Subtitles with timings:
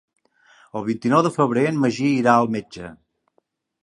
[0.79, 2.91] El vint-i-nou de febrer en Magí irà al metge.